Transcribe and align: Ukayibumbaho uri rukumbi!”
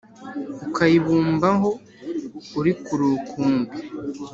Ukayibumbaho 0.65 1.69
uri 2.59 2.71
rukumbi!” 2.99 3.75